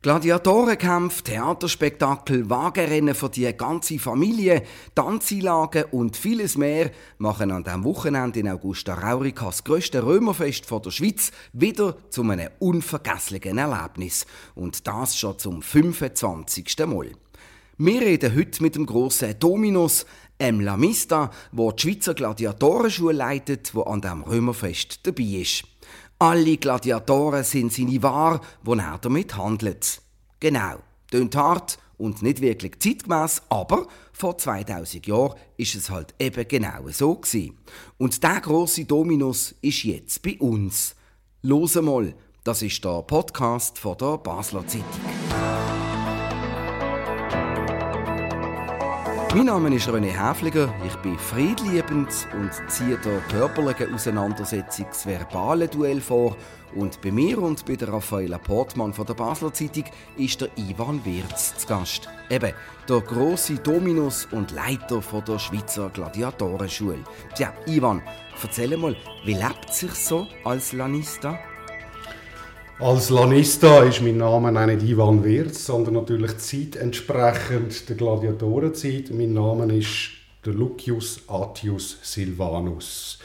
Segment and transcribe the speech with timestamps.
[0.00, 4.62] Gladiatorenkämpfe, Theaterspektakel, Wagenrennen für die ganze Familie,
[4.94, 10.92] Tanzeinlagen und vieles mehr machen an diesem Wochenende in Augusta Raurikas grösste Römerfest von der
[10.92, 14.24] Schweiz wieder zu einem unvergesslichen Erlebnis.
[14.54, 16.76] Und das schon zum 25.
[16.86, 17.10] Mal.
[17.76, 20.06] Wir reden heute mit dem grossen Dominus,
[20.38, 20.60] M.
[20.60, 25.64] Lamista, der die Schweizer Gladiatorenschule leitet, wo an dem Römerfest dabei ist.
[26.20, 30.02] Alle Gladiatoren sind seine Ware, wo er damit handelt.
[30.40, 30.78] Genau,
[31.12, 36.88] tönt hart und nicht wirklich zeitgemäß, aber vor 2000 Jahren ist es halt eben genau
[36.88, 37.56] so gewesen.
[37.98, 40.96] Und der große Dominus ist jetzt bei uns.
[41.42, 45.67] Los mal, das ist der Podcast von der Basler Zeitung.
[49.34, 55.68] Mein Name ist René Häfliger, ich bin friedliebend und ziehe der körperlichen Auseinandersetzung das verbale
[55.68, 56.34] Duell vor.
[56.74, 59.84] Und bei mir und bei der Raffaella Portmann von der Basler Zeitung
[60.16, 62.08] ist der Ivan Wirz zu Gast.
[62.30, 62.54] Eben,
[62.88, 67.04] der grosse Dominus und Leiter von der Schweizer Gladiatorenschule.
[67.34, 68.02] Tja, Ivan,
[68.42, 71.38] erzähl mal, wie lebt sich so als Lanista?
[72.80, 79.10] Als Lanista ist mein Name auch nicht Ivan Wirz, sondern natürlich zeitentsprechend der Gladiatorenzeit.
[79.10, 80.10] Mein Name ist
[80.46, 83.18] der Lucius Atius Silvanus.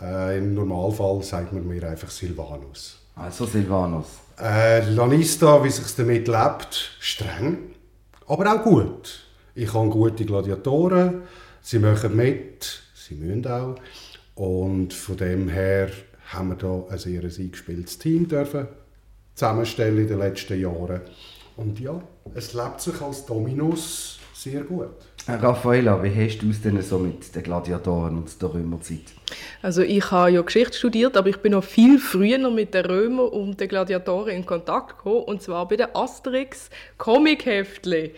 [0.00, 2.98] Äh, Im Normalfall sagt man mir einfach Silvanus.
[3.14, 4.06] Also Silvanus.
[4.40, 7.74] Äh, Lanista, wie sich damit lebt, streng,
[8.26, 9.20] aber auch gut.
[9.54, 11.24] Ich habe gute Gladiatoren,
[11.60, 13.74] sie machen mit, sie müssen auch.
[14.34, 15.90] Und von dem her
[16.28, 18.68] haben wir hier ein sehr eingespieltes Team dürfen
[19.38, 21.00] zusammenstellen in den letzten Jahren.
[21.56, 22.00] Und ja,
[22.34, 24.88] es lebt sich als Dominus sehr gut.
[25.26, 29.02] Raffaella, wie hast du es denn so mit den Gladiatoren und der Römerzeit?
[29.60, 33.28] Also ich habe ja Geschichte studiert, aber ich bin noch viel früher mit den Römern
[33.28, 38.10] und den Gladiatoren in Kontakt gekommen, und zwar bei den Asterix Comic-Heftchen.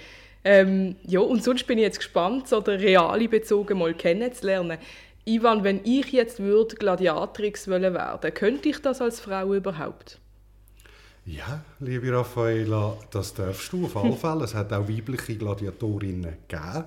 [0.45, 4.79] Ähm, ja, und sonst bin ich jetzt gespannt, so den reale Bezug mal kennenzulernen.
[5.31, 10.19] Ivan, wenn ich jetzt würde Gladiatrix werden wollte, könnte ich das als Frau überhaupt?
[11.25, 14.45] Ja, liebe Raffaella, das darfst du auf alle Fälle.
[14.45, 16.85] Es hat auch weibliche Gladiatorinnen gegeben.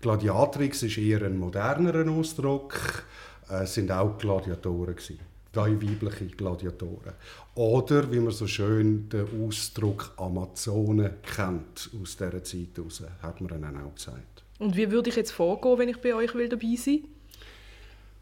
[0.00, 3.04] Gladiatrix ist eher ein modernerer Ausdruck.
[3.50, 5.18] Es sind auch Gladiatoren gewesen.
[5.52, 7.12] Drei weibliche Gladiatoren.
[7.54, 13.58] Oder, wie man so schön den Ausdruck Amazone kennt, aus dieser Zeit heraus, hat man
[13.58, 14.44] ihnen auch gesagt.
[14.58, 17.17] Und wie würde ich jetzt vorgehen, wenn ich bei euch will dabei sein will?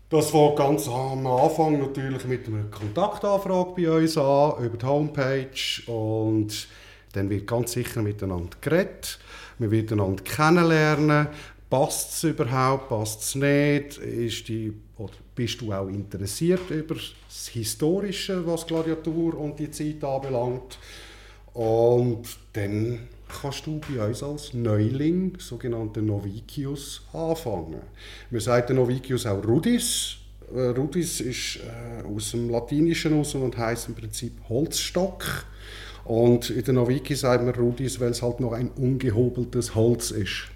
[0.09, 5.91] Das fängt ganz am Anfang natürlich mit einer Kontaktanfrage bei uns an, über die Homepage.
[5.93, 6.69] Und
[7.13, 9.19] dann wird ganz sicher miteinander geredet.
[9.59, 11.27] Man wird einander kennenlernen.
[11.69, 13.99] Passt es überhaupt, passt es nicht?
[13.99, 20.05] Ist die, oder bist du auch interessiert über das Historische, was Gladiatur und die Zeit
[20.05, 20.79] anbelangt?
[21.57, 22.99] Und dann
[23.41, 27.81] kannst du bei uns als Neuling, sogenannter Novicius, anfangen.
[28.29, 30.17] Wir sagen Novicius auch Rudis.
[30.55, 35.47] Äh, Rudis ist äh, aus dem Latinischen aus und heißt im Prinzip Holzstock.
[36.05, 40.49] Und in der Noviki sagt man Rudis, weil es halt noch ein ungehobeltes Holz ist.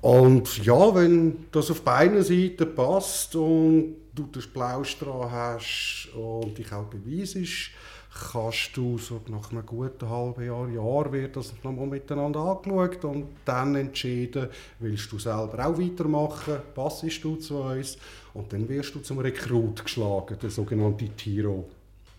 [0.00, 6.58] Und ja, wenn das auf beiden Seiten passt und du das Blausch dran hast und
[6.58, 7.70] dich auch beweisest,
[8.12, 13.26] kannst du so nach einem guten halben Jahr, Jahr wird das nochmal miteinander angeschaut und
[13.44, 14.48] dann entschieden,
[14.80, 17.98] willst du selber auch weitermachen, passest du zu uns
[18.34, 21.68] und dann wirst du zum Rekrut geschlagen, der sogenannte Tiro.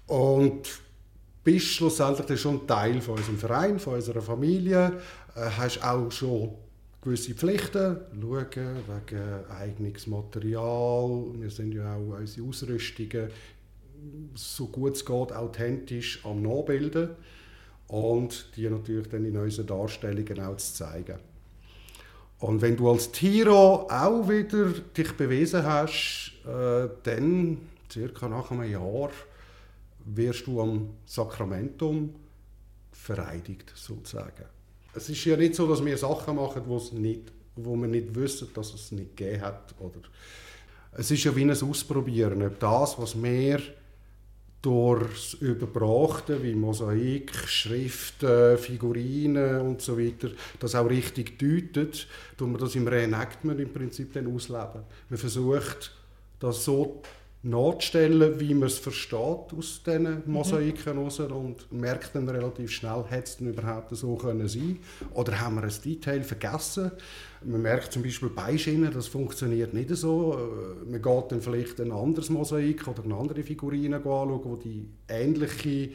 [0.07, 0.61] Und
[1.43, 4.93] bist schlussendlich schon Teil von unserem Verein, von unserer Familie,
[5.35, 6.51] äh, hast auch schon
[7.01, 13.29] gewisse Pflichten, schauen wegen eigenes Material, wir sind ja auch unsere Ausrüstungen
[14.35, 17.11] so gut es geht authentisch am Nachbilden
[17.87, 21.19] und die natürlich dann in unseren Darstellungen auch zu zeigen.
[22.39, 27.57] Und wenn du als Tiro auch wieder dich bewiesen hast, äh, dann,
[27.91, 29.11] circa nach einem Jahr,
[30.05, 32.15] wirst du am Sakramentum
[32.91, 34.45] vereidigt, sozusagen.
[34.93, 36.63] Es ist ja nicht so, dass wir Sachen machen,
[36.99, 39.75] nicht, wo wir nicht wissen, dass es nicht gegeben hat.
[39.79, 39.99] Oder
[40.93, 43.61] es ist ja wie ein Ausprobieren, ob das, was wir
[44.61, 50.29] durch das Überbrachte wie Mosaik, Schriften, Figurinen und so weiter,
[50.59, 54.83] das auch richtig deutet, tut man das im Reenactment im Prinzip dann ausleben.
[55.09, 55.91] Man versucht,
[56.39, 57.01] das so
[57.43, 61.03] nachzustellen, wie man es versteht aus diesen Mosaiken mhm.
[61.03, 64.77] raus und merkt dann relativ schnell, hätte es denn überhaupt so können sein
[65.13, 66.91] oder haben wir ein Detail vergessen.
[67.43, 70.37] Man merkt zum Beispiel Beischienen, das funktioniert nicht so.
[70.85, 75.89] Man geht dann vielleicht ein anderes Mosaik oder eine andere Figurine anschauen, wo die ähnliche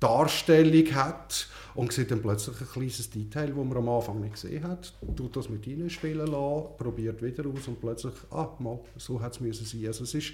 [0.00, 4.62] Darstellung hat und sieht dann plötzlich ein kleines Detail, das man am Anfang nicht gesehen
[4.64, 9.40] hat, tut das mit reinspielen lassen, probiert wieder aus und plötzlich, ah, mal, so hat
[9.40, 9.86] es sein.
[9.86, 10.32] Also es ist,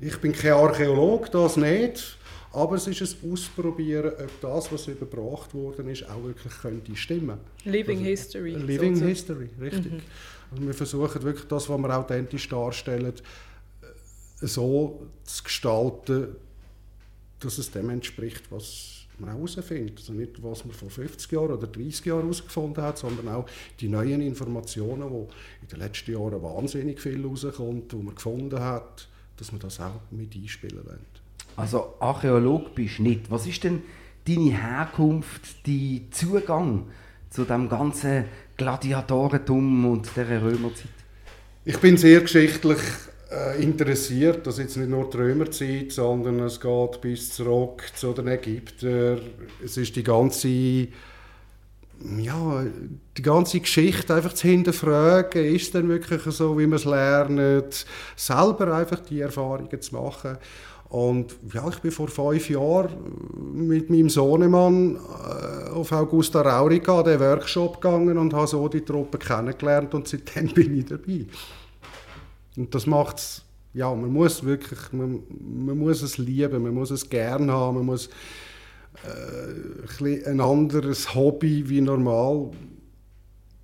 [0.00, 2.18] ich bin kein Archäolog, das nicht,
[2.52, 7.38] aber es ist ein Ausprobieren, ob das, was überbracht worden ist, auch wirklich könnte stimmen.
[7.64, 8.54] Living also, History.
[8.54, 9.08] Living sozusagen.
[9.08, 9.92] History, richtig.
[9.92, 10.00] Mhm.
[10.50, 16.36] Also wir versuchen wirklich das, was wir authentisch darstellen, äh, so zu gestalten,
[17.40, 19.98] dass es dem entspricht, was man herausfindet.
[19.98, 23.46] Also nicht, was man vor 50 Jahren oder 30 Jahren herausgefunden hat, sondern auch
[23.80, 29.08] die neuen Informationen, die in den letzten Jahren wahnsinnig viel herauskommt, die man gefunden hat,
[29.36, 30.98] dass man das auch mit einspielen will.
[31.56, 33.30] Also Archäolog bist du nicht.
[33.30, 33.82] Was ist denn
[34.26, 36.86] deine Herkunft, dein Zugang
[37.30, 38.24] zu dem ganzen
[38.56, 40.88] Gladiatorentum und der Römerzeit?
[41.64, 42.78] Ich bin sehr geschichtlich
[43.30, 48.28] äh, interessiert, dass jetzt nicht nur die Römerzeit, sondern es geht bis zurück zu den
[48.28, 49.20] Ägyptern.
[49.64, 50.88] Es ist die ganze
[52.18, 52.64] ja,
[53.16, 58.74] die ganze Geschichte einfach zu hinterfragen, ist denn wirklich so, wie man es lernt, selber
[58.74, 60.38] einfach die Erfahrungen zu machen.
[60.88, 62.90] Und ja, ich bin vor fünf Jahren
[63.54, 69.18] mit meinem Sohnemann äh, auf Augusta Raurica, den Workshop gegangen und habe so die Truppe
[69.18, 71.26] kennengelernt und seitdem bin ich dabei.
[72.56, 73.42] Und das macht es,
[73.74, 77.86] ja, man muss wirklich, man, man, muss es lieben, man muss es gerne haben, man
[77.86, 78.08] muss
[79.04, 82.50] äh, ein, anderes Hobby wie normal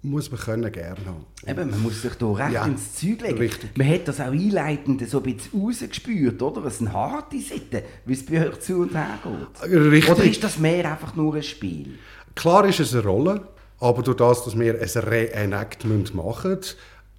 [0.04, 1.26] muss man können gerne haben.
[1.46, 3.38] Eben, man muss sich da recht ja, ins Zeug legen.
[3.38, 3.78] Richtig.
[3.78, 6.64] Man hat das auch einleitend so ein bisschen rausgespürt, oder?
[6.64, 9.70] Es sind harte Seiten, wie es bei euch zu und her geht.
[9.70, 10.10] Richtig.
[10.10, 11.98] Oder ist das mehr einfach nur ein Spiel?
[12.34, 13.48] Klar ist es eine Rolle,
[13.78, 16.58] aber durch das, dass wir ein Reenactment machen,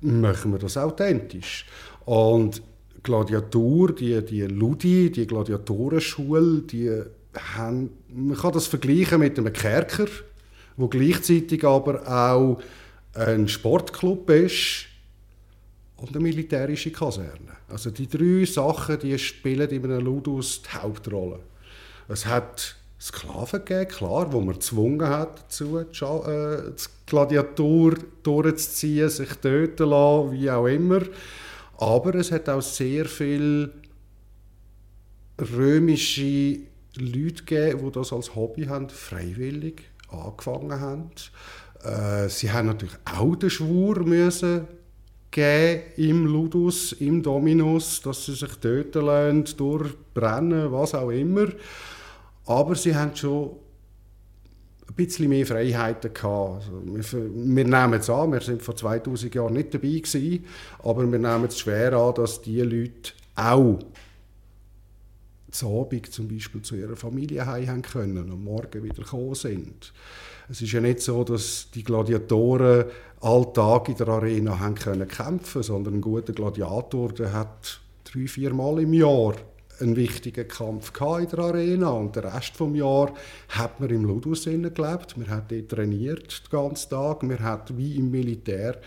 [0.02, 1.66] machen wir das authentisch.
[2.06, 2.62] Und
[3.02, 7.04] Gladiatur, die, die Ludi, die Gladiatorenschule, die
[7.56, 10.08] haben, man kann das vergleichen mit einem Kerker,
[10.78, 12.62] wo gleichzeitig aber auch
[13.14, 14.86] ein Sportclub ist
[15.98, 17.58] und eine militärische Kaserne.
[17.70, 21.40] Also die drei Sachen, die spielen in einem Ludus die Hauptrolle.
[22.08, 29.30] Es hat Sklaven gegeben, klar, wo man gezwungen hat, dazu, äh, die Gladiatur durchzuziehen, sich
[29.36, 31.02] töten lassen, wie auch immer.
[31.78, 33.72] Aber es hat auch sehr viele
[35.40, 36.60] römische
[36.98, 41.10] Leute gegeben, die das als Hobby haben, freiwillig angefangen haben.
[41.84, 44.68] Äh, sie haben natürlich auch den Schwur müssen
[45.32, 51.48] geben im Ludus, im Dominus, dass sie sich töten lassen, durchbrennen, was auch immer.
[52.46, 53.58] Aber sie haben schon
[54.88, 56.66] ein bisschen mehr Freiheiten gehabt.
[56.66, 60.46] Also wir, wir, nehmen es an, wir sind vor 2000 Jahren nicht dabei gewesen,
[60.84, 63.80] aber wir nehmen es schwer an, dass die Leute auch
[65.62, 69.94] Abend zum Beispiel zu ihrer Familie heim können und morgen wieder gekommen sind.
[70.50, 72.86] Es ist ja nicht so, dass die Gladiatoren
[73.22, 78.54] alltag in der Arena haben können kämpfen, sondern ein guter Gladiator, der hat drei, vier
[78.54, 79.36] Mal im Jahr
[79.80, 83.14] einen wichtigen Kampf in der Arena und den Rest des Jahres
[83.50, 85.18] hat man im Ludus gelebt.
[85.18, 87.24] Man hat dort trainiert den ganzen Tag.
[87.24, 88.80] Man hat wie im Militär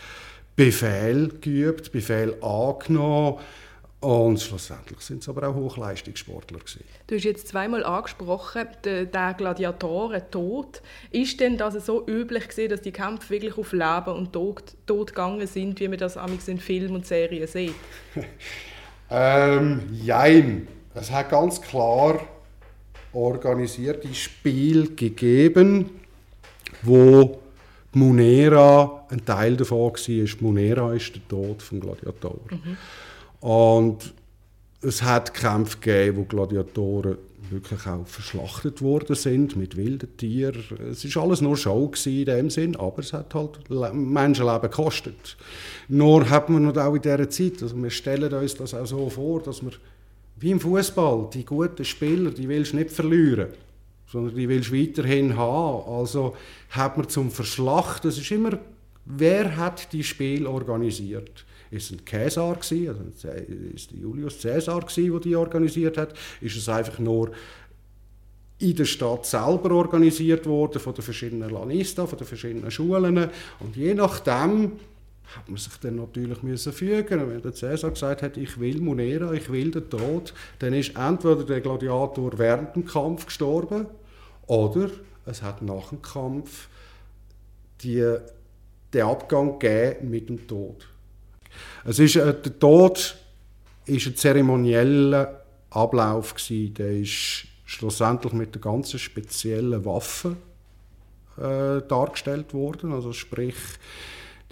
[0.55, 3.39] Befehl geübt, Befehl angenommen.
[4.01, 6.85] Und schlussendlich sind es aber auch Hochleistungssportler gewesen.
[7.07, 10.83] Du hast jetzt zweimal angesprochen, der, der Gladiatoren-Tod.
[11.11, 15.09] Ist denn das so üblich gewesen, dass die Kämpfe wirklich auf Leben und Tod, Tod
[15.09, 16.17] gegangen sind, wie man das
[16.47, 17.75] in Filmen und Serien sieht?
[19.11, 20.69] ähm, jein.
[20.95, 22.21] Es hat ganz klar
[23.13, 25.91] organisierte Spiele gegeben,
[26.83, 27.39] wo
[27.93, 30.27] Munera ein Teil davon war.
[30.41, 32.39] Munera ist der Tod des Gladiator.
[32.51, 32.77] Mhm.
[33.41, 34.15] Und
[34.83, 37.19] es hat Kämpfe gegeben, wo Gladiatoren
[37.51, 40.63] wirklich auch verschlachtet worden sind mit wilden Tieren.
[40.91, 45.37] Es ist alles nur Show in dem Sinn, aber es hat halt Menschenleben gekostet.
[45.89, 49.09] Nur hat man noch auch in dieser Zeit, also wir stellen uns das auch so
[49.09, 49.73] vor, dass wir
[50.39, 53.49] wie im Fußball, die guten Spieler, die willst du nicht verlieren,
[54.07, 55.91] sondern die willst du weiterhin haben.
[55.91, 56.37] Also
[56.71, 58.59] hat man zum Verschlachten, es ist immer,
[59.07, 61.46] wer hat die Spiel organisiert?
[61.71, 63.29] Ist es ein Caesar gewesen, also
[63.75, 66.15] ist Julius Caesar gewesen, der die organisiert hat?
[66.41, 67.33] Ist es einfach nur
[68.59, 73.31] in der Stadt selber organisiert worden von den verschiedenen Lanista, von den verschiedenen Schulen
[73.61, 74.73] und je nachdem
[75.35, 77.29] hat man sich dann natürlich müssen fügen.
[77.29, 81.45] Wenn der Cäsar gesagt hat, ich will Munera, ich will den Tod, dann ist entweder
[81.45, 83.87] der Gladiator während dem Kampf gestorben
[84.47, 84.91] oder
[85.25, 86.69] es hat nach dem Kampf
[87.83, 88.17] die,
[88.95, 90.87] den Abgang gegeben mit dem Tod.
[91.85, 93.17] Es ist, äh, der Tod
[93.87, 96.75] war ein zeremonieller Ablauf gewesen.
[96.75, 100.37] Der ist schlussendlich mit der ganzen speziellen Waffe
[101.37, 102.93] äh, dargestellt worden.
[102.93, 103.57] Also sprich,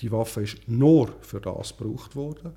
[0.00, 2.52] die Waffe ist nur für das gebraucht worden.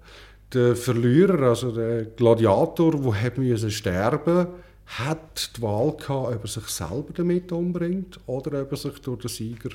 [0.54, 4.48] Der Verlierer, also der Gladiator, der hat müssen sterben
[4.88, 9.20] hat die Wahl gehabt, ob er sich selber damit umbringt oder ob er sich durch
[9.20, 9.72] den Sieger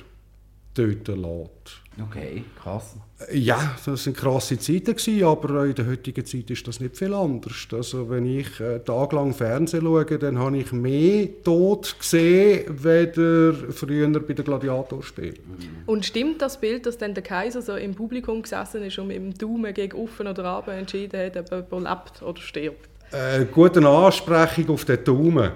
[0.74, 1.82] töten lässt.
[2.00, 2.96] Okay, krass.
[3.32, 7.12] Ja, das waren krasse Zeiten, gewesen, aber in der heutigen Zeit ist das nicht viel
[7.12, 7.68] anders.
[7.70, 14.08] Also wenn ich äh, tagelang Fernsehen schaue, dann habe ich mehr Tod gesehen, weder früher
[14.08, 15.38] bei den Gladiatorspielen.
[15.84, 19.18] Und stimmt das Bild, dass dann der Kaiser so im Publikum gesessen ist und mit
[19.18, 22.88] dem Daumen gegen offen oder runter entschieden hat, ob er lebt oder stirbt?
[23.12, 25.50] Äh, gute Ansprechung auf den Daumen.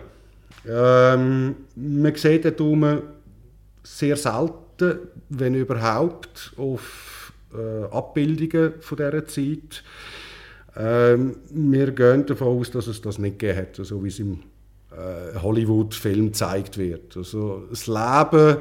[0.68, 3.02] Ähm, man sieht den Daumen
[3.82, 9.83] sehr selten achten, wenn überhaupt, auf äh, Abbildungen von dieser Zeit.
[10.76, 14.42] Ähm, wir gehen davon aus, dass es das nicht gegeben hat, so wie es im
[14.90, 17.16] äh, Hollywood-Film gezeigt wird.
[17.16, 18.59] Also, das Leben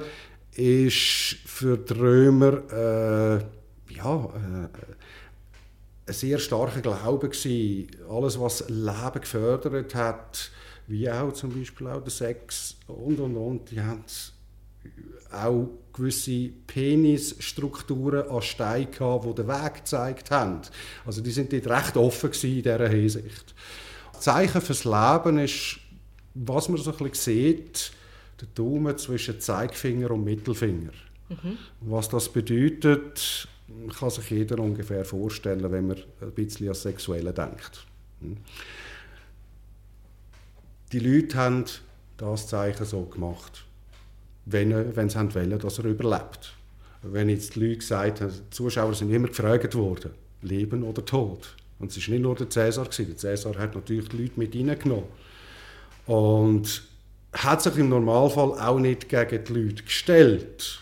[0.56, 4.68] ist für die Römer äh, ja, äh,
[6.08, 7.88] ein sehr starker Glaube gewesen.
[8.10, 10.52] Alles, was Leben gefördert hat,
[10.88, 14.04] wie auch zum Beispiel auch der Sex und und und, die haben
[15.32, 20.62] auch gewisse Penisstrukturen an Steinen gehabt, die den Weg gezeigt haben.
[21.06, 23.56] Also die sind dort recht offen in dieser Hinsicht.
[24.14, 25.80] Das Zeichen fürs Leben ist,
[26.34, 27.92] was man so ein bisschen sieht,
[28.42, 30.92] der Daumen zwischen Zeigefinger und Mittelfinger.
[31.30, 31.58] Mhm.
[31.82, 33.48] Was das bedeutet,
[33.98, 37.86] kann sich jeder ungefähr vorstellen, wenn man ein bisschen an Sexuelle denkt.
[38.22, 38.38] Hm.
[40.92, 41.66] Die Leute haben
[42.18, 43.66] das Zeichen so gemacht
[44.46, 46.54] wenn, wenn sie wollen, dass er überlebt.
[47.02, 50.12] Wenn jetzt die Leute gesagt haben, die Zuschauer sind immer gefragt worden,
[50.42, 51.56] Leben oder Tod.
[51.80, 52.88] Und es war nicht nur der Cäsar.
[52.88, 55.06] Der Cäsar hat natürlich die Leute mit reingenommen.
[56.08, 56.84] Und
[57.34, 60.80] hat sich im Normalfall auch nicht gegen die Leute gestellt,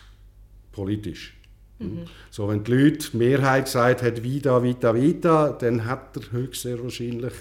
[0.72, 1.36] politisch.
[1.78, 2.04] Mhm.
[2.30, 6.62] So, wenn die Leute die Mehrheit gesagt hat, Vita, Vita, Vita, dann hat er höchst
[6.62, 7.32] sehr wahrscheinlich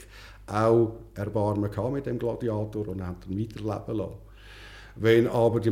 [0.47, 4.32] auch Erbarmen mit dem Gladiator und hat ihn weiterleben lassen.
[4.95, 5.71] Wenn aber die,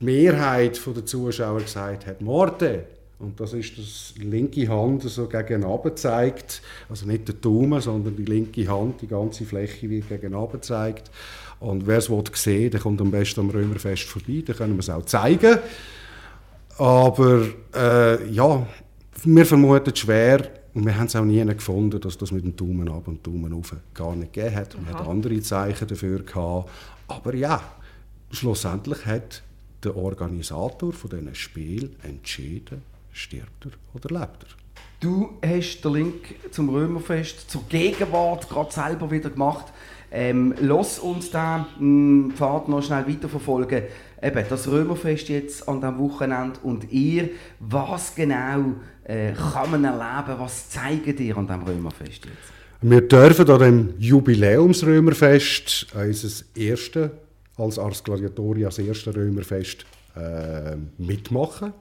[0.00, 2.84] Mehrheit der Zuschauer gesagt hat, Morde,
[3.18, 8.24] und das ist das linke Hand so gegen zeigt, also nicht der Daumen, sondern die
[8.24, 11.10] linke Hand, die ganze Fläche wird gegen zeigt.
[11.58, 14.90] Und wer es sehen der kommt am besten am Römerfest vorbei, dann können wir es
[14.90, 15.58] auch zeigen.
[16.76, 18.66] Aber äh, ja,
[19.24, 22.90] wir vermuten schwer, und wir haben es auch nie gefunden, dass das mit dem Daumen
[22.90, 24.76] ab und Daumen auf gar nicht gegeben hat.
[24.76, 26.70] Man hat andere Zeichen dafür gehabt.
[27.08, 27.62] Aber ja,
[28.36, 29.42] schlussendlich hat
[29.84, 34.66] der Organisator von diesen Spiel entschieden, stirbt er oder lebt er.
[35.00, 39.66] Du hast den Link zum Römerfest zur Gegenwart gerade selber wieder gemacht.
[40.10, 43.82] Ähm, lass uns den Pfad noch schnell weiterverfolgen.
[44.22, 47.28] Eben, das Römerfest jetzt an diesem Wochenende und ihr,
[47.60, 52.52] was genau äh, kann man erleben, was zeigen ihr an diesem Römerfest jetzt?
[52.80, 57.10] Wir dürfen an dem Jubiläumsrömerfest unser erstes
[57.56, 61.72] als Ars Gladiatoria das erste Römerfest äh, mitmachen.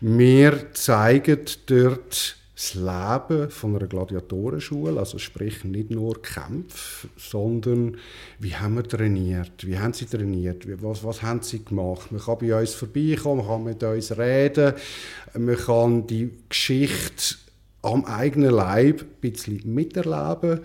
[0.00, 7.96] Wir zeigen dort das Leben von einer Gladiatorenschule, also sprich nicht nur Kämpfe, sondern
[8.38, 12.12] wie haben wir trainiert, wie haben sie trainiert, was, was haben sie gemacht.
[12.12, 14.74] Man kann bei uns vorbeikommen, man kann mit uns reden,
[15.38, 17.36] man kann die Geschichte
[17.80, 20.60] am eigenen Leib ein bisschen miterleben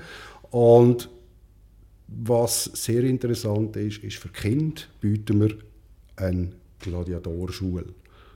[0.51, 1.09] und
[2.07, 5.55] was sehr interessant ist, ist für Kinder bieten wir
[6.15, 7.85] eine Gladiatorschule.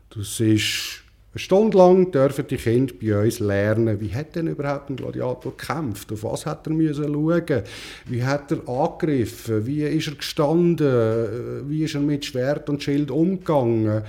[0.10, 4.90] Das ist eine Stunde lang dürfen die Kinder bei uns lernen, wie hat denn überhaupt
[4.90, 7.64] ein Gladiator gekämpft, auf was hat er müssen schauen,
[8.08, 13.12] wie hat er angegriffen, wie ist er gestanden, wie ist er mit Schwert und Schild
[13.12, 14.02] umgegangen.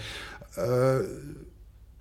[0.57, 1.01] Äh,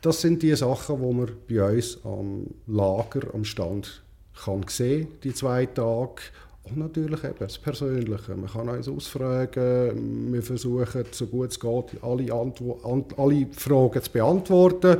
[0.01, 4.01] das sind die Sachen, die man bei uns am Lager, am Stand
[4.45, 6.21] kann sehen, die zwei Tage
[6.63, 8.35] und natürlich eben das Persönliche.
[8.35, 12.79] Man kann uns ausfragen, wir versuchen, so gut es geht, alle, Antwo
[13.17, 14.97] alle Fragen zu beantworten.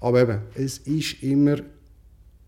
[0.00, 1.56] Aber eben, es ist immer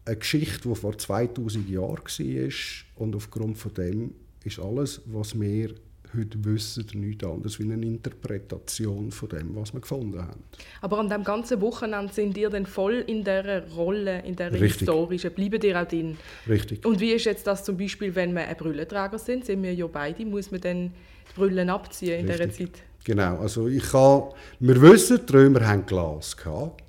[0.05, 2.53] eine Geschichte, die vor 2000 Jahren war
[2.97, 5.75] und aufgrund von dem ist alles, was wir
[6.17, 10.43] heute wissen nichts anderes wie eine Interpretation von dem, was wir gefunden haben.
[10.81, 15.33] Aber an dem ganzen Wochenende sind ihr dann voll in der Rolle, in der historischen,
[15.33, 16.17] bleiben ihr auch drin?
[16.49, 16.85] Richtig.
[16.85, 19.87] Und wie ist jetzt das zum Beispiel, wenn wir ein Brüllenträger sind, sind wir ja
[19.87, 20.93] beide, muss man dann
[21.31, 22.57] die Brüllen abziehen in Richtig.
[22.57, 22.83] dieser Zeit?
[23.05, 24.25] Genau, also ich kann,
[24.61, 26.83] wir wissen, die Römer haben Glas gehabt.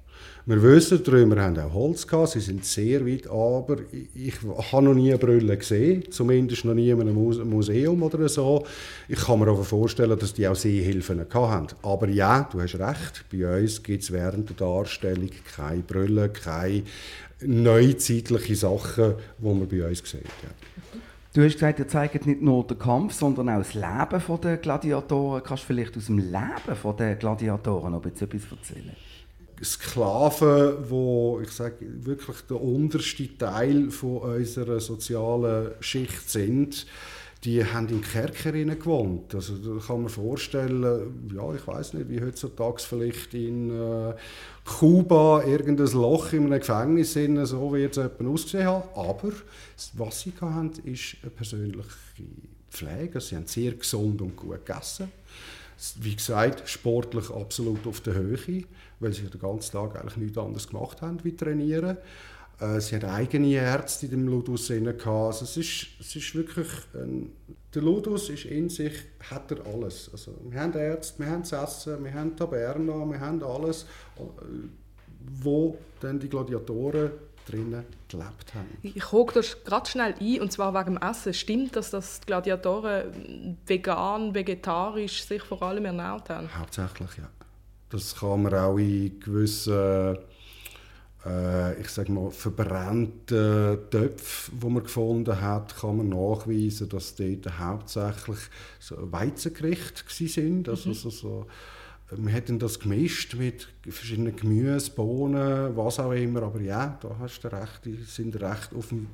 [0.45, 4.71] Wir wissen, die Römer haben auch Holz gehabt, sie sind sehr weit, aber ich, ich
[4.71, 8.65] habe noch nie Brille gesehen, zumindest noch nie in einem Museum oder so.
[9.07, 11.75] Ich kann mir aber vorstellen, dass die auch Seehilfen hatten.
[11.83, 16.83] Aber ja, du hast recht, bei uns gibt es während der Darstellung keine Brille, keine
[17.41, 20.23] neuzeitlichen Sachen, die man bei uns sieht.
[20.23, 20.49] Ja.
[21.33, 25.43] Du hast gesagt, ihr zeigt nicht nur den Kampf, sondern auch das Leben der Gladiatoren.
[25.43, 28.95] Kannst du vielleicht aus dem Leben der Gladiatoren noch etwas erzählen?
[29.63, 36.85] Sklaven, wo ich sage wirklich der unterste Teil von unserer sozialen Schicht sind,
[37.43, 39.33] die haben in Kerkerinnen gewohnt.
[39.33, 44.13] Also da kann man vorstellen, ja, ich weiß nicht, wie heutzutage vielleicht in äh,
[44.65, 48.89] Kuba irgendein Loch in einem Gefängnis sind, so wie jetzt jemand ausgesehen hat.
[48.93, 49.31] Aber
[49.93, 51.87] was sie hatten, ist eine persönliche
[52.69, 53.21] Pflege.
[53.21, 55.09] Sie haben sehr gesund und gut gegessen.
[56.01, 58.65] Wie gesagt, sportlich absolut auf der Höhe,
[58.99, 61.97] weil sie den ganzen Tag eigentlich nichts anderes gemacht haben wie trainieren.
[62.59, 66.67] Äh, sie hat eigene Ärzte in dem Ludus drin Also es ist, es ist wirklich,
[66.93, 67.31] ein,
[67.73, 68.93] der Ludus ist in sich,
[69.29, 70.09] hat er alles.
[70.11, 73.83] Also wir haben Ärzte, wir haben das Essen, wir haben Taberna, wir haben alles,
[74.17, 74.21] äh,
[75.41, 77.11] wo dann die Gladiatoren
[77.45, 78.77] drinnen gelebt haben.
[78.83, 81.33] Ich hole das gerade schnell ein, und zwar wegen dem Essen.
[81.33, 86.49] Stimmt, dass das Gladiatoren vegan, vegetarisch sich vor allem ernährt haben?
[86.55, 87.29] Hauptsächlich, ja.
[87.89, 90.17] Das kann man auch in gewissen
[91.25, 97.59] äh, ich sage mal, verbrannte Töpfe, die man gefunden hat, kann man nachweisen, dass dort
[97.59, 98.39] hauptsächlich
[98.79, 100.69] so Weizengerichte sind.
[100.69, 100.93] Also, mhm.
[100.93, 101.45] so, so,
[102.11, 106.43] wir hätten das gemischt mit verschiedenen Gemüse, Bohnen, was auch immer.
[106.43, 109.07] Aber ja, da hast du recht, die sind recht auf dem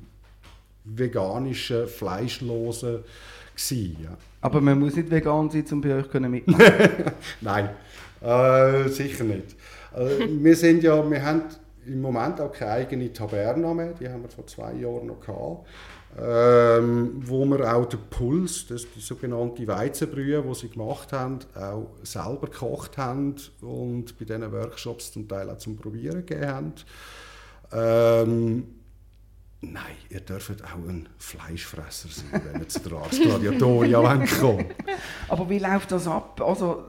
[0.84, 3.00] veganischen, fleischlosen
[3.54, 4.16] gewesen, ja.
[4.40, 7.70] Aber man muss nicht vegan sein, um bei euch mitmachen Nein,
[8.20, 9.56] äh, sicher nicht.
[9.94, 11.42] Äh, wir sind ja, wir haben
[11.86, 15.66] im Moment auch keine eigene Taberna mehr, die haben wir vor zwei Jahren noch gehabt.
[16.18, 21.90] Ähm, wo wir auch den Puls, das die sogenannte Weizenbrühe, die sie gemacht haben, auch
[22.04, 26.72] selber gekocht haben und bei diesen Workshops zum Teil auch zum Probieren gegeben haben.
[27.70, 28.75] Ähm,
[29.62, 34.66] Nein, ihr dürft auch ein Fleischfresser sein, wenn ihr zu der Ars Gladiatoria kommt.
[35.28, 36.40] Aber wie läuft das ab?
[36.42, 36.84] Also,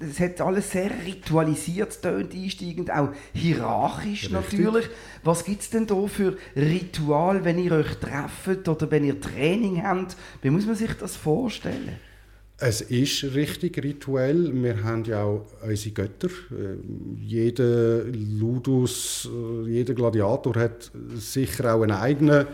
[0.00, 4.32] es hat alles sehr ritualisiert, tönt einsteigend, auch hierarchisch Richtig.
[4.32, 4.88] natürlich.
[5.24, 9.82] Was gibt es denn da für Ritual, wenn ihr euch trefft oder wenn ihr Training
[9.82, 10.16] habt?
[10.40, 11.98] Wie muss man sich das vorstellen?
[12.58, 14.50] Es ist richtig rituell.
[14.54, 16.28] Wir haben ja auch unsere Götter.
[16.28, 16.76] Äh,
[17.20, 22.46] jeder Ludus, äh, jeder Gladiator hat sicher auch einen eigenen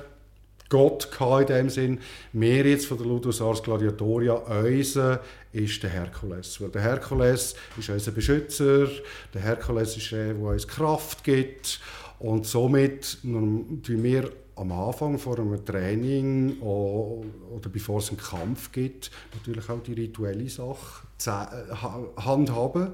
[0.71, 1.11] Gott
[1.41, 1.99] in dem Sinn.
[2.33, 5.21] Wir jetzt von der Ludus Ars Gladiatoria, unser
[5.53, 6.61] ist der Herkules.
[6.61, 8.89] Weil der Herkules ist unser Beschützer,
[9.35, 11.81] der Herkules ist der, der uns Kraft gibt.
[12.21, 19.11] Und somit tun wir am Anfang vor einem Training oder bevor es einen Kampf gibt,
[19.35, 22.93] natürlich auch die rituelle Sache äh, handhaben,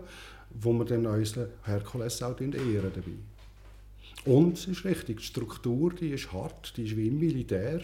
[0.51, 4.33] wo wir dann unseren Herkules auch ehren dabei.
[4.33, 7.81] Und es ist richtig, die Struktur die ist hart, die ist wie im Militär.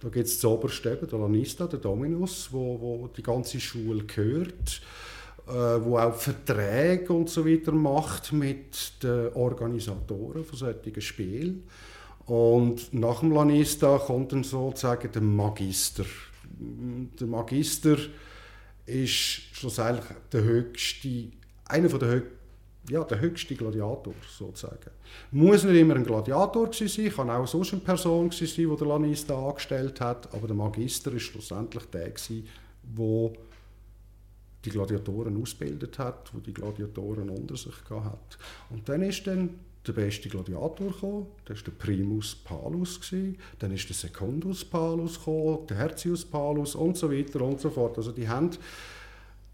[0.00, 4.82] Da gibt es das oberste, der Lanista, der Dominus, wo, wo die ganze Schule gehört,
[5.46, 11.64] äh, wo auch Verträge und so weiter macht mit den Organisatoren von solchen Spielen.
[12.26, 16.04] Und nach dem Lanista kommt dann sozusagen der Magister.
[17.20, 17.96] Der Magister
[18.86, 19.12] ist
[19.52, 21.28] schlussendlich der höchste,
[21.66, 22.42] einer der höchsten
[22.88, 24.90] ja, der höchste Gladiator sozusagen.
[25.30, 29.48] Muss nicht immer ein Gladiator sein, kann auch sonst eine Person sein, die der Lanista
[29.48, 33.32] angestellt hat, aber der Magister ist schlussendlich der, der
[34.64, 38.38] die Gladiatoren ausgebildet hat, wo die Gladiatoren unter sich hat.
[38.70, 39.50] Und dann ist dann
[39.86, 43.00] der beste Gladiator gekommen, das war der Primus Palus,
[43.58, 47.98] dann ist der Secundus Palus gekommen, der Herzius Palus und so weiter und so fort.
[47.98, 48.50] Also die haben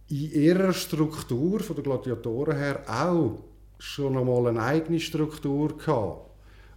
[0.09, 3.39] in ihrer Struktur von der Gladiatoren her auch
[3.79, 6.31] schon einmal eine eigene Struktur gehabt,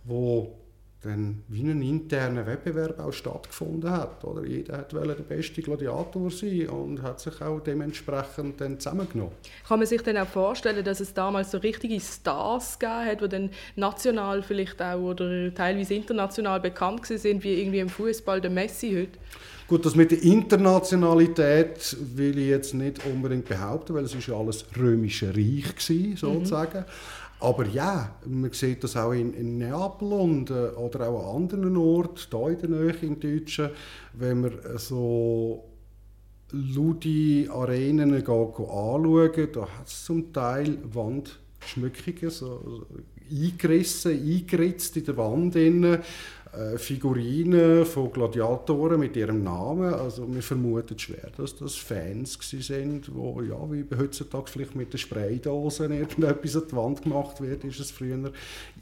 [0.03, 0.60] wo
[1.01, 4.23] dann wie ein interner Wettbewerb auch stattgefunden hat.
[4.23, 4.45] Oder?
[4.45, 9.33] Jeder wollte der beste Gladiator sein und hat sich auch dementsprechend dann zusammengenommen.
[9.67, 13.29] Kann man sich dann auch vorstellen, dass es damals so richtige Stars gegeben hat, die
[13.29, 18.91] dann national vielleicht auch oder teilweise international bekannt sind, wie irgendwie im Fußball der Messi
[18.91, 19.19] heute?
[19.67, 24.35] Gut, das mit der Internationalität will ich jetzt nicht unbedingt behaupten, weil es ist ja
[24.35, 26.79] alles römische Reich war, sozusagen.
[26.79, 26.85] Mhm.
[27.41, 31.75] Aber ja, man sieht das auch in, in Neapel und, äh, oder auch an anderen
[31.75, 33.69] Orten, hier in der Nähe in Deutschen,
[34.13, 35.63] wenn man so
[36.51, 42.85] Ludi-Arenen anschauen, da hat es zum Teil Wand Schmückungen so
[43.31, 45.55] eingerissen, eingeritzt in der Wand.
[45.55, 45.99] Drin
[46.53, 49.93] äh, Figurinen von Gladiatoren mit ihrem Namen.
[49.93, 54.97] Also wir vermuten schwer, dass das Fans sind, die ja, wie heutzutage vielleicht mit den
[54.97, 58.31] Spraydosen irgendetwas an die Wand gemacht wird, ist es früher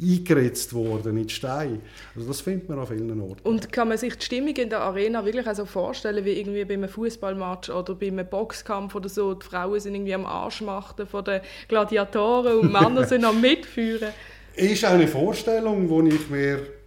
[0.02, 1.82] eingeritzt worden in Stein.
[2.16, 3.48] Also das findet man an vielen Orten.
[3.48, 6.74] Und kann man sich die Stimmung in der Arena wirklich also vorstellen, wie irgendwie bei
[6.74, 11.24] einem Fußballmatch oder bei einem Boxkampf oder so, die Frauen sind irgendwie am Arschmachten von
[11.24, 14.10] den Gladiatoren und Männer sind am Mitführen?
[14.56, 16.79] Ist eine Vorstellung, die ich mir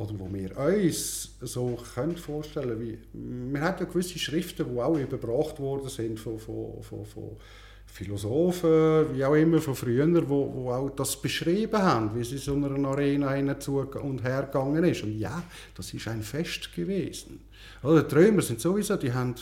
[0.00, 4.96] oder wo wir uns so können vorstellen wie wir haben ja gewisse Schriften, die auch
[4.96, 7.36] überbracht worden sind von, von, von, von
[7.84, 12.54] Philosophen, wie auch immer von früher, wo, wo auch das beschrieben haben, wie sie so
[12.54, 15.02] einer Arena zu und her gegangen ist.
[15.02, 15.42] Und ja,
[15.74, 17.40] das ist ein Fest gewesen.
[17.82, 19.34] Also die sind sowieso, die haben,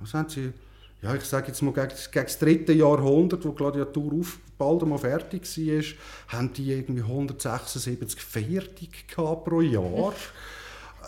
[0.00, 0.52] was haben sie,
[1.02, 4.82] ja, ich sage jetzt mal, gegen, gegen das dritte Jahrhundert, wo die Gladiatur auf, bald
[4.82, 5.84] einmal fertig war,
[6.28, 10.14] haben die irgendwie 176 Fertig pro Jahr.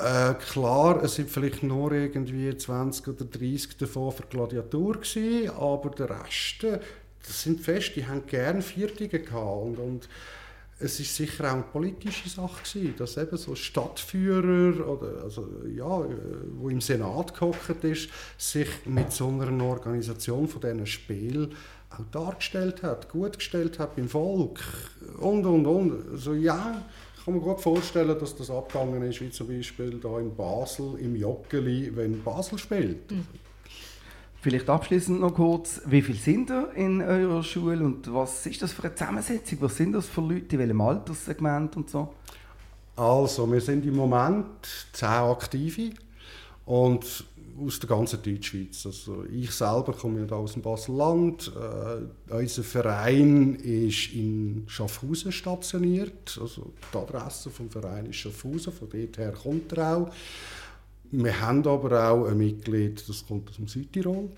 [0.01, 5.91] Äh, klar, es sind vielleicht nur irgendwie 20 oder 30 davon für Gladiatur gewesen, aber
[5.91, 10.09] der Rest, das sind fest, die haben gerne Viertige gehabt und, und
[10.81, 16.07] es ist sicher auch eine politische Sache gewesen, dass eben so Stadtführer oder also ja,
[16.57, 21.55] wo im Senat gehockt ist, sich mit so einer Organisation von diesen Spielen
[21.91, 24.61] auch dargestellt hat, gut gestellt hat beim Volk
[25.19, 26.11] und und und.
[26.13, 26.83] Also ja,
[27.29, 31.15] kann mir gut vorstellen, dass das abgegangen ist, wie zum Beispiel da in Basel im
[31.15, 33.11] Joggeli, wenn Basel spielt.
[33.11, 33.27] Mhm.
[34.41, 38.73] Vielleicht abschließend noch kurz, wie viele sind ihr in eurer Schule und was ist das
[38.73, 39.59] für eine Zusammensetzung?
[39.63, 42.15] Was sind das für Leute, in welchem Alterssegment und so?
[42.95, 44.47] Also, wir sind im Moment
[44.93, 45.91] zehn Aktive
[46.67, 47.25] und
[47.61, 48.87] aus der ganzen Deutschschweiz.
[48.87, 51.53] Also ich selber komme ja aus dem Basel-Land.
[51.57, 56.39] Äh, unser Verein ist in Schaffhausen stationiert.
[56.41, 60.11] Also die Adresse vom Verein ist Schaffhausen, von dort her kommt er auch.
[61.11, 64.29] Wir haben aber auch ein Mitglied, das kommt aus dem Südtirol.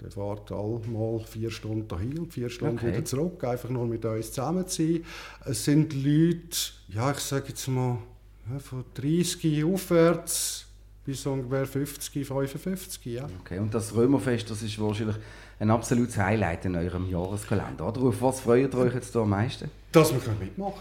[0.00, 2.88] Der fährt mal vier Stunden dahin und vier Stunden okay.
[2.88, 5.04] wieder zurück, einfach nur mit uns zusammen zu sein.
[5.44, 6.56] Es sind Leute,
[6.88, 7.98] ja, ich sage jetzt mal,
[8.50, 10.66] ja, von 30 aufwärts
[11.04, 13.04] bis ungefähr 50, 55.
[13.06, 13.28] Ja.
[13.40, 15.16] Okay, und das Römerfest, das ist wahrscheinlich
[15.60, 17.88] ein absolutes Highlight in eurem Jahreskalender.
[17.88, 19.70] Oder auf was freut ihr euch jetzt am meisten?
[19.92, 20.74] Dass wir mitmachen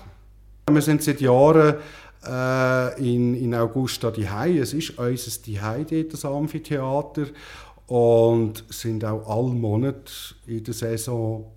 [0.65, 0.75] können.
[0.75, 1.75] Wir sind seit Jahren
[2.25, 4.25] äh, in, in Augusta die
[4.59, 7.27] Es ist unser Dihei dort, das Amphitheater.
[7.87, 10.13] Und sind auch alle Monate
[10.47, 11.51] in der Saison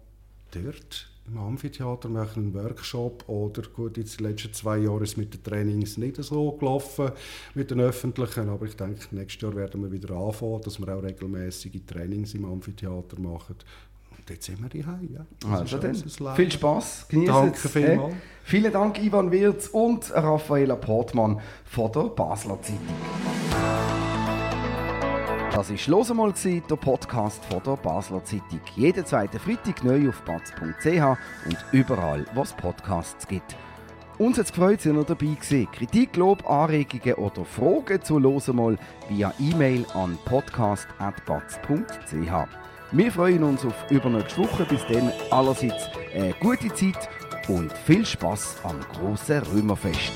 [0.50, 3.28] dort im Amphitheater, machen einen Workshop.
[3.28, 7.12] Oder gut, jetzt die letzten zwei Jahre ist mit den Trainings nicht so gelaufen,
[7.54, 8.48] mit den öffentlichen.
[8.48, 12.44] Aber ich denke, nächstes Jahr werden wir wieder anfangen, dass wir auch regelmäßige Trainings im
[12.44, 13.56] Amphitheater machen
[14.30, 15.08] jetzt sind wir daheim.
[15.12, 15.26] Ja.
[15.50, 15.94] Also dann,
[16.34, 18.12] viel Spaß, genießen Danke vielmals.
[18.12, 18.20] Hey.
[18.44, 22.80] Vielen Dank Ivan Wirz und Raffaella Portmann von der Basler Zeitung.
[25.54, 28.60] Das war «Los einmal», der Podcast von der Basler Zeitung.
[28.74, 33.56] Jeden zweiten Freitag neu auf batz.ch und überall, wo es Podcasts gibt.
[34.18, 35.68] Uns hat es gefreut, dass ihr dabei gewesen.
[35.72, 42.48] Kritik, Lob, Anregungen oder Fragen zu «Los einmal» via E-Mail an podcast.batz.ch.
[42.96, 44.64] Wir freuen uns auf übernächste Woche.
[44.66, 47.08] Bis dann allerseits eine gute Zeit
[47.48, 50.12] und viel Spaß am großen Römerfest.